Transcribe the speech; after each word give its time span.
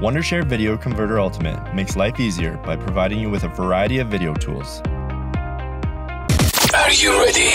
Wondershare 0.00 0.46
Video 0.46 0.78
Converter 0.78 1.20
Ultimate 1.20 1.74
makes 1.74 1.94
life 1.94 2.18
easier 2.18 2.56
by 2.64 2.74
providing 2.74 3.20
you 3.20 3.28
with 3.28 3.44
a 3.44 3.48
variety 3.48 3.98
of 3.98 4.08
video 4.08 4.32
tools. 4.32 4.80
Are 6.72 6.90
you 6.90 7.12
ready? 7.20 7.50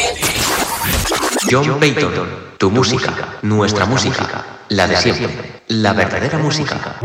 John 1.49 1.79
Patton, 1.79 2.29
tu 2.59 2.69
música, 2.69 3.39
nuestra 3.41 3.87
música, 3.87 4.45
la 4.69 4.85
de 4.87 4.95
siempre, 4.95 5.63
la 5.69 5.93
verdadera 5.93 6.37
música. 6.37 6.99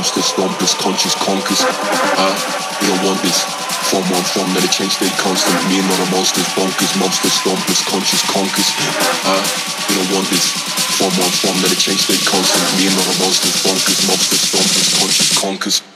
Monsters, 0.00 0.32
stompers, 0.32 0.72
conscious 0.80 1.14
conkers. 1.14 1.60
Ah, 1.60 2.32
you 2.80 2.88
don't 2.88 3.04
want 3.04 3.20
this. 3.20 3.44
Form 3.92 4.08
on 4.16 4.24
form, 4.32 4.48
let 4.56 4.64
it 4.64 4.72
change, 4.72 4.96
stay 4.96 5.12
constant. 5.20 5.52
Me 5.68 5.76
and 5.76 5.84
all 5.92 6.00
the 6.00 6.08
monsters, 6.16 6.48
bonkers, 6.56 6.96
monsters, 6.96 7.36
stompers, 7.36 7.84
conscious 7.84 8.24
conkers. 8.24 8.68
Ah, 9.28 9.44
you 9.92 10.00
don't 10.00 10.16
want 10.16 10.26
this. 10.32 10.56
Form 10.96 11.12
on 11.20 11.30
form, 11.44 11.56
let 11.60 11.72
it 11.72 11.76
change, 11.76 12.00
stay 12.00 12.16
constant. 12.24 12.64
Me 12.80 12.88
and 12.88 12.96
all 12.96 13.12
the 13.12 13.18
monsters, 13.20 13.60
bonkers, 13.60 14.00
monsters, 14.08 14.40
stompers, 14.48 14.88
conscious 14.96 15.38
conkers. 15.38 15.89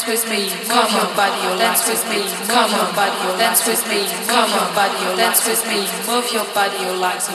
Dance 0.00 0.24
with 0.24 0.30
me, 0.30 0.48
come 0.66 0.94
on, 0.96 1.14
body, 1.14 1.36
your 1.44 1.58
dance 1.58 1.86
with 1.86 2.08
me, 2.08 2.24
come 2.48 2.72
on, 2.72 2.94
body, 2.96 3.12
your 3.26 3.36
dance 3.36 3.66
with 3.66 3.86
me, 3.86 4.08
come 4.26 4.50
on, 4.50 4.74
body, 4.74 4.96
your 5.04 5.14
dance 5.14 5.46
with 5.46 5.60
me, 5.68 5.84
move 6.08 6.32
your 6.32 6.44
body, 6.54 6.78
your 6.80 6.96
legs 6.96 7.28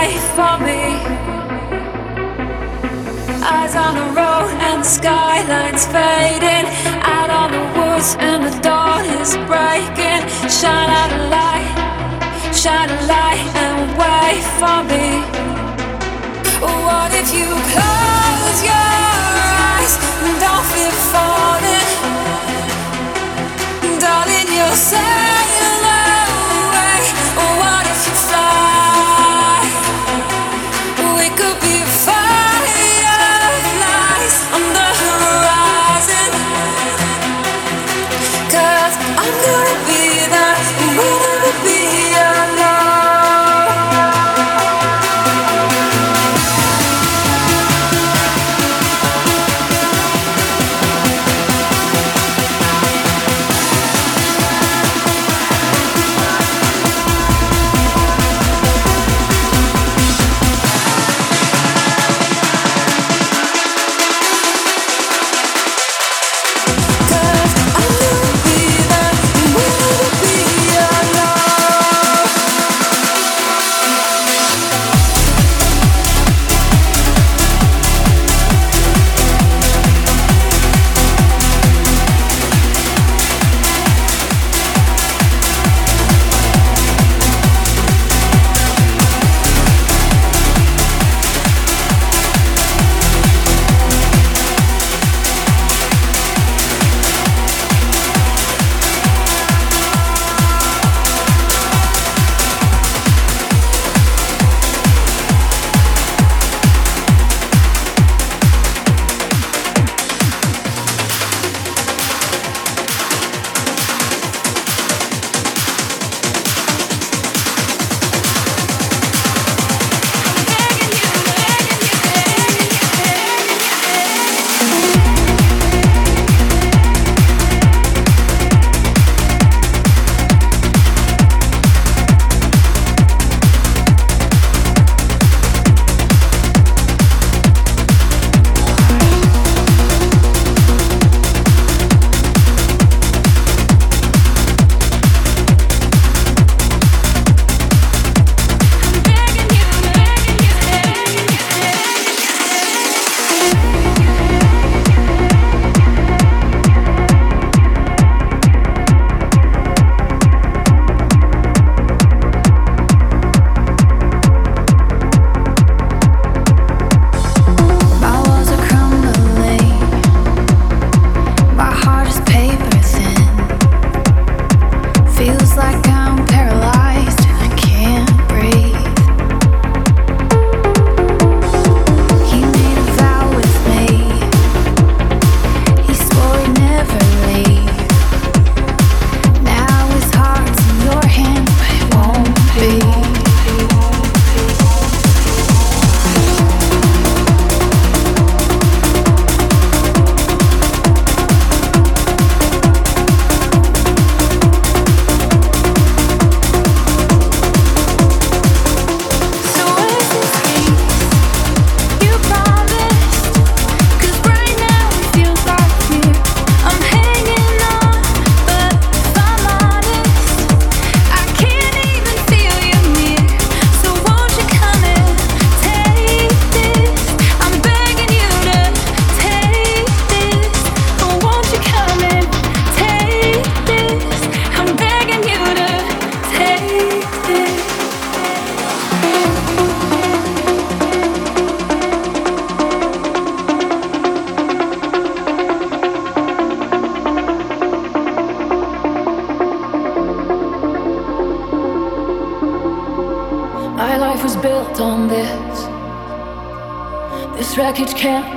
life 0.00 0.26
for 0.38 0.56
me. 0.68 0.82
Eyes 3.54 3.74
on 3.84 3.92
the 4.00 4.08
road 4.18 4.50
and 4.68 4.78
the 4.84 4.90
skyline's 4.98 5.84
fading. 5.94 6.66
Out 7.16 7.30
on 7.40 7.48
the 7.56 7.64
woods 7.76 8.10
and 8.28 8.40
the 8.48 8.54
dawn 8.68 9.04
is 9.20 9.32
breaking. 9.50 10.22
Shine 10.58 10.90
out 11.00 11.12
a 11.20 11.22
light, 11.36 11.74
shine 12.62 12.90
a 12.98 13.00
light 13.14 13.44
and 13.64 13.78
wait 14.00 14.44
for 14.60 14.78
me. 14.90 15.06
What 16.86 17.10
if 17.20 17.28
you 17.38 17.48
close 17.72 18.58
your 18.70 18.88
eyes 19.72 19.94
and 20.24 20.34
don't 20.44 20.66
feel 20.72 20.96
falling? 21.12 21.88
Darling, 24.02 24.48
you're 24.56 24.78
sad. 24.90 25.39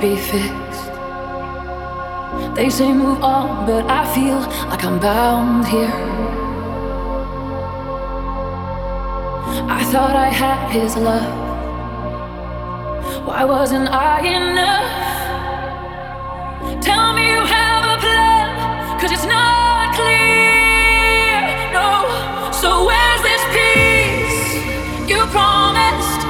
be 0.00 0.16
fixed. 0.16 0.90
They 2.54 2.70
say 2.70 2.92
move 2.92 3.22
on, 3.22 3.66
but 3.66 3.84
I 3.90 4.04
feel 4.14 4.38
like 4.70 4.84
I'm 4.84 4.98
bound 4.98 5.66
here. 5.66 5.90
I 9.68 9.82
thought 9.92 10.14
I 10.16 10.28
had 10.28 10.70
his 10.70 10.96
love. 10.96 11.44
Why 13.26 13.44
wasn't 13.44 13.88
I 13.90 14.20
enough? 14.38 14.90
Tell 16.82 17.12
me 17.14 17.22
you 17.34 17.42
have 17.58 17.84
a 17.94 18.00
plan, 18.00 19.00
cause 19.00 19.12
it's 19.12 19.26
not 19.26 19.94
clear. 19.94 21.72
No, 21.72 22.50
so 22.52 22.84
where's 22.88 23.22
this 23.28 23.42
peace 23.56 24.54
you 25.10 25.20
promised? 25.38 26.22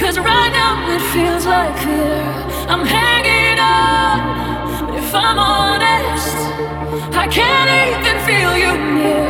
Cause 0.00 0.18
right 0.18 0.52
now 0.52 0.74
it 0.94 1.02
feels 1.12 1.46
like 1.46 1.76
fear. 1.78 2.33
I'm 2.76 2.84
hanging 2.84 3.60
on, 3.60 4.88
but 4.88 4.98
if 4.98 5.14
I'm 5.14 5.38
honest, 5.38 6.36
I 7.14 7.28
can't 7.28 7.70
even 7.70 8.16
feel 8.26 8.56
you 8.56 8.94
near. 8.94 9.23